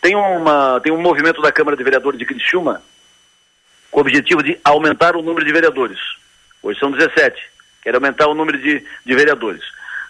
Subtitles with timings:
[0.00, 2.82] Tem, uma, tem um movimento da Câmara de Vereadores de Criciúma
[3.90, 5.98] com o objetivo de aumentar o número de vereadores.
[6.62, 7.40] Hoje são 17.
[7.82, 9.62] Quer aumentar o número de, de vereadores.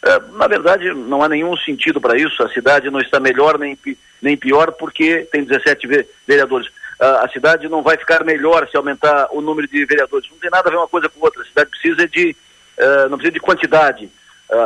[0.03, 2.43] Uh, na verdade, não há nenhum sentido para isso.
[2.43, 3.79] A cidade não está melhor nem,
[4.21, 5.87] nem pior porque tem 17
[6.27, 6.69] vereadores.
[6.69, 10.29] Uh, a cidade não vai ficar melhor se aumentar o número de vereadores.
[10.31, 11.43] Não tem nada a ver uma coisa com outra.
[11.43, 12.37] A cidade precisa de,
[12.79, 14.11] uh, não precisa de quantidade.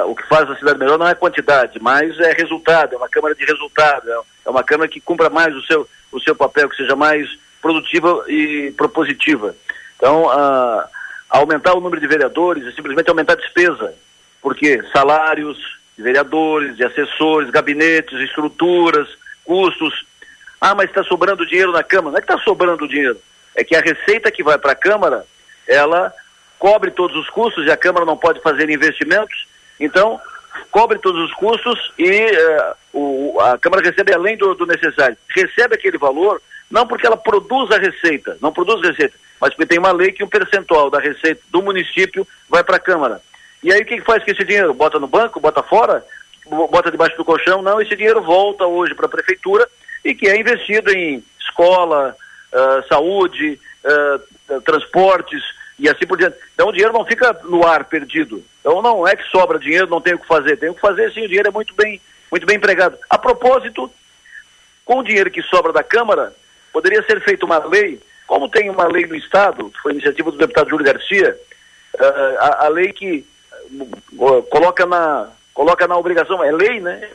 [0.06, 2.94] O que faz a cidade melhor não é quantidade, mas é resultado.
[2.94, 4.10] É uma Câmara de resultado.
[4.10, 7.28] É, é uma Câmara que cumpra mais o seu, o seu papel, que seja mais
[7.60, 9.54] produtiva e propositiva.
[9.96, 10.26] Então,
[11.30, 13.94] aumentar o número de vereadores é simplesmente aumentar a despesa.
[14.40, 15.58] Porque salários
[15.96, 19.08] de vereadores, de assessores, gabinetes, estruturas,
[19.44, 20.04] custos.
[20.60, 22.12] Ah, mas está sobrando dinheiro na Câmara.
[22.12, 23.18] Não é que está sobrando dinheiro.
[23.54, 25.24] É que a receita que vai para a Câmara,
[25.66, 26.12] ela
[26.58, 29.46] cobre todos os custos e a Câmara não pode fazer investimentos.
[29.78, 30.20] Então,
[30.70, 35.16] cobre todos os custos e uh, o, a Câmara recebe além do, do necessário.
[35.28, 39.78] Recebe aquele valor não porque ela produz a receita, não produz receita, mas porque tem
[39.78, 43.20] uma lei que um percentual da receita do município vai para a Câmara.
[43.62, 44.74] E aí o que, que faz com esse dinheiro?
[44.74, 46.04] Bota no banco, bota fora,
[46.46, 47.62] bota debaixo do colchão?
[47.62, 49.68] Não, esse dinheiro volta hoje para a prefeitura
[50.04, 52.16] e que é investido em escola,
[52.52, 55.42] uh, saúde, uh, transportes
[55.78, 56.36] e assim por diante.
[56.54, 58.44] Então o dinheiro não fica no ar perdido.
[58.64, 60.56] Então não é que sobra dinheiro, não tem o que fazer.
[60.56, 62.96] Tem o que fazer sim, o dinheiro é muito bem, muito bem empregado.
[63.10, 63.92] A propósito,
[64.86, 66.34] com o dinheiro que sobra da Câmara,
[66.72, 70.70] poderia ser feita uma lei, como tem uma lei no Estado, foi iniciativa do deputado
[70.70, 71.38] Júlio Garcia,
[71.94, 73.26] uh, a, a, lei que
[74.12, 77.10] uh, coloca na coloca na obrigação, é lei, né?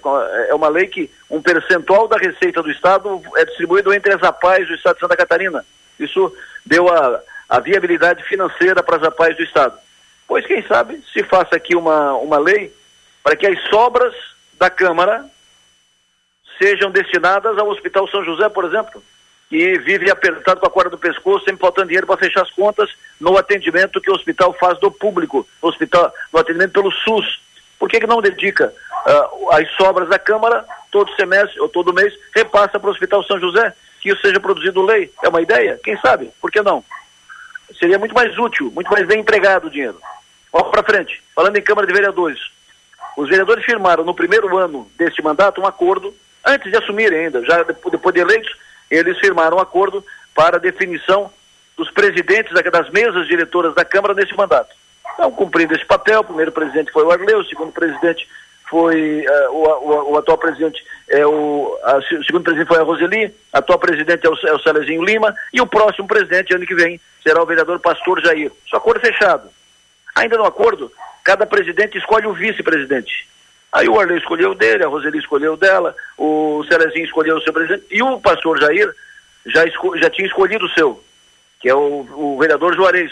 [0.48, 4.68] É uma lei que um percentual da receita do Estado é distribuído entre as APAES
[4.68, 5.66] do Estado de Santa Catarina.
[6.00, 6.34] Isso
[6.66, 9.78] deu a, a viabilidade financeira para as APAES do Estado.
[10.30, 12.72] Pois quem sabe se faça aqui uma, uma lei
[13.22, 14.14] para que as sobras
[14.58, 15.26] da Câmara
[16.58, 19.04] sejam destinadas ao Hospital São José, por exemplo
[19.50, 22.92] que vive apertado com a corda do pescoço, sempre faltando dinheiro para fechar as contas
[23.20, 27.42] no atendimento que o hospital faz do público, no hospital, no atendimento pelo SUS.
[27.80, 28.72] Por que, que não dedica
[29.08, 33.40] uh, as sobras da Câmara, todo semestre ou todo mês, repassa para o Hospital São
[33.40, 35.12] José, que isso seja produzido lei?
[35.24, 35.80] É uma ideia?
[35.84, 36.30] Quem sabe?
[36.40, 36.84] Por que não?
[37.80, 40.00] Seria muito mais útil, muito mais bem empregado o dinheiro.
[40.52, 41.22] Vamos para frente.
[41.36, 42.40] Falando em Câmara de Vereadores.
[43.18, 46.14] Os vereadores firmaram no primeiro ano deste mandato um acordo,
[46.46, 48.56] antes de assumirem ainda, já depois de eleitos,
[48.90, 51.32] eles firmaram um acordo para a definição
[51.76, 54.76] dos presidentes das mesas diretoras da Câmara nesse mandato.
[55.14, 58.28] Então, cumprindo esse papel, o primeiro presidente foi o Arleu, o segundo presidente
[58.70, 62.84] foi uh, o, o, o, atual presidente é o, a, o segundo presidente foi a
[62.84, 66.76] Roseli, atual presidente é o, é o Celezinho Lima e o próximo presidente ano que
[66.76, 68.52] vem será o vereador Pastor Jair.
[68.70, 69.50] Só acordo fechado.
[70.16, 70.92] Ainda no acordo,
[71.24, 73.28] cada presidente escolhe o vice-presidente.
[73.72, 77.86] Aí o Arley escolheu dele, a Roseli escolheu dela, o Celezinho escolheu o seu presidente,
[77.92, 78.94] e o pastor Jair
[79.46, 79.64] já,
[79.98, 81.04] já tinha escolhido o seu,
[81.60, 83.12] que é o, o vereador Juarez.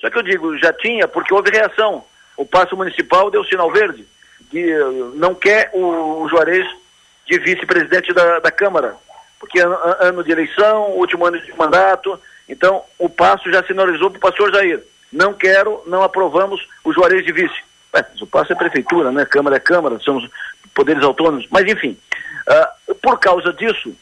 [0.00, 2.04] Só que eu digo, já tinha, porque houve reação.
[2.36, 4.06] O passo municipal deu sinal verde,
[4.50, 4.74] que
[5.14, 6.66] não quer o, Juarez
[7.26, 8.96] de vice-presidente da, da Câmara,
[9.38, 12.18] porque ano, ano de eleição, último ano de mandato,
[12.48, 14.82] então o passo já sinalizou para o pastor Jair.
[15.12, 17.62] Não quero, não aprovamos o Juarez de vice.
[17.92, 19.24] É, o passo é prefeitura, né?
[19.24, 20.28] Câmara é Câmara, somos
[20.74, 21.46] poderes autônomos.
[21.50, 21.98] Mas, enfim,
[22.48, 23.94] uh, por causa disso,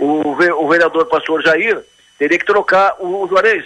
[0.00, 1.82] o, o vereador pastor Jair
[2.18, 3.64] teria que trocar o, o Juarez.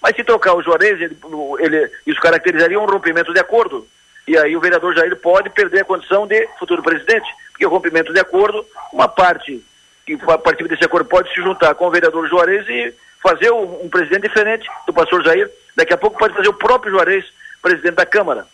[0.00, 1.16] Mas se trocar o Juarez, ele,
[1.58, 3.86] ele, isso caracterizaria um rompimento de acordo.
[4.26, 7.28] E aí o vereador Jair pode perder a condição de futuro presidente.
[7.50, 9.60] Porque o rompimento de acordo, uma parte
[10.06, 13.84] que a partir desse acordo pode se juntar com o vereador Juarez e fazer um,
[13.84, 15.50] um presidente diferente do pastor Jair.
[15.78, 17.24] Daqui a pouco pode fazer o próprio Juarez
[17.62, 18.44] presidente da Câmara.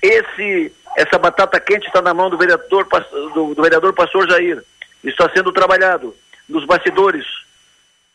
[0.00, 2.88] Esse, essa batata quente está na mão do vereador,
[3.34, 4.64] do, do vereador pastor Jair.
[5.04, 6.16] Está sendo trabalhado
[6.48, 7.26] nos bastidores,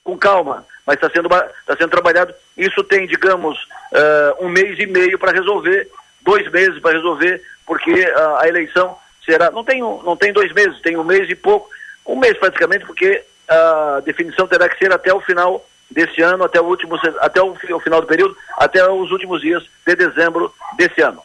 [0.04, 2.34] com calma, mas está sendo, está sendo trabalhado.
[2.58, 5.88] Isso tem, digamos, uh, um mês e meio para resolver,
[6.22, 9.52] dois meses para resolver, porque uh, a eleição será.
[9.52, 11.70] Não tem, não tem dois meses, tem um mês e pouco,
[12.04, 16.60] um mês praticamente, porque a definição terá que ser até o final desse ano, até
[16.60, 21.02] o último, até o, o final do período, até os últimos dias de dezembro desse
[21.02, 21.22] ano.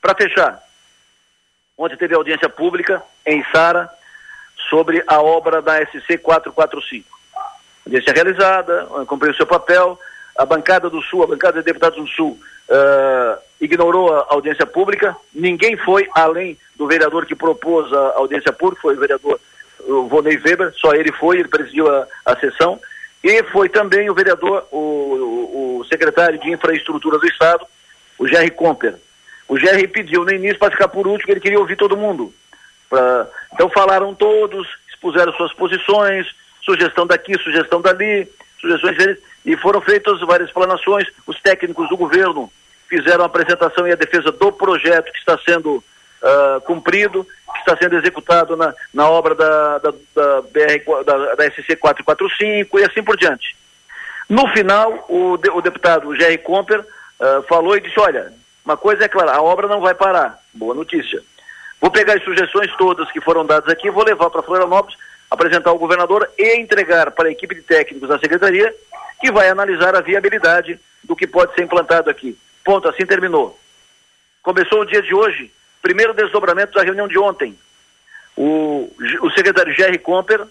[0.00, 0.62] Para fechar,
[1.76, 3.88] ontem teve audiência pública em Sara
[4.68, 7.08] sobre a obra da SC 445.
[7.86, 9.98] Audiência realizada, cumpriu seu papel.
[10.36, 12.38] A bancada do Sul, a bancada de deputados do Sul,
[12.68, 15.16] uh, ignorou a audiência pública.
[15.34, 19.40] Ninguém foi além do vereador que propôs a audiência pública, foi o vereador
[19.88, 22.80] o Vonei Weber, só ele foi, ele presidiu a, a sessão.
[23.22, 27.64] E foi também o vereador, o, o, o secretário de Infraestrutura do Estado,
[28.18, 28.94] o Jerry Comper.
[29.48, 32.32] O GR pediu no início para ficar por último, ele queria ouvir todo mundo.
[32.88, 33.26] Pra...
[33.54, 36.26] Então falaram todos, expuseram suas posições,
[36.62, 38.28] sugestão daqui, sugestão dali,
[38.60, 41.08] sugestões diferentes, e foram feitas várias explanações.
[41.26, 42.52] Os técnicos do governo
[42.88, 45.82] fizeram a apresentação e a defesa do projeto que está sendo
[46.22, 51.50] uh, cumprido, que está sendo executado na, na obra da, da, da, BR, da, da
[51.50, 53.56] SC 445 e assim por diante.
[54.28, 58.32] No final, o, de, o deputado Jerry Comper uh, falou e disse, olha,
[58.64, 60.38] uma coisa é clara, a obra não vai parar.
[60.52, 61.22] Boa notícia.
[61.80, 64.98] Vou pegar as sugestões todas que foram dadas aqui, vou levar para Florianópolis,
[65.30, 68.74] apresentar ao governador e entregar para a equipe de técnicos da secretaria,
[69.20, 72.36] que vai analisar a viabilidade do que pode ser implantado aqui.
[72.64, 73.58] Ponto, assim terminou.
[74.42, 75.50] Começou o dia de hoje,
[75.88, 77.58] primeiro desdobramento da reunião de ontem.
[78.36, 80.46] O, o secretário Jerry Comper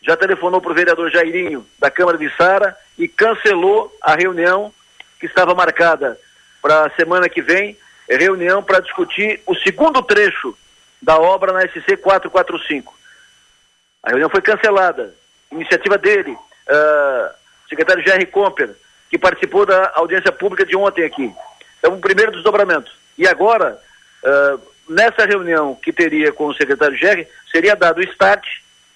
[0.00, 4.72] já telefonou para o vereador Jairinho, da Câmara de Sara, e cancelou a reunião
[5.18, 6.16] que estava marcada
[6.62, 7.76] para a semana que vem,
[8.08, 10.56] reunião para discutir o segundo trecho
[11.02, 12.94] da obra na SC 445.
[14.04, 15.12] A reunião foi cancelada.
[15.50, 17.34] Iniciativa dele, uh,
[17.68, 18.70] secretário Jerry Comper,
[19.10, 21.34] que participou da audiência pública de ontem aqui.
[21.80, 22.92] Então, o primeiro desdobramento.
[23.18, 23.80] E agora,
[24.22, 28.44] uh, nessa reunião que teria com o secretário Jerry, seria dado o start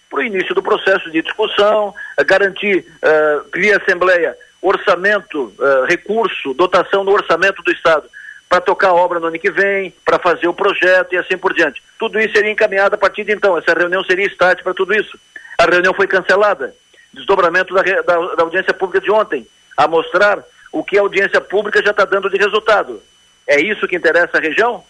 [0.08, 5.54] para o início do processo de discussão, uh, garantir uh, via Assembleia orçamento,
[5.88, 8.06] recurso, dotação no orçamento do Estado
[8.50, 11.54] para tocar a obra no ano que vem, para fazer o projeto e assim por
[11.54, 11.81] diante.
[11.96, 13.56] Tudo isso seria encaminhado a partir de então.
[13.56, 15.16] Essa reunião seria start para tudo isso.
[15.56, 16.75] A reunião foi cancelada.
[17.12, 19.46] Desdobramento da, da, da audiência pública de ontem,
[19.76, 23.00] a mostrar o que a audiência pública já está dando de resultado.
[23.46, 24.84] É isso que interessa a região?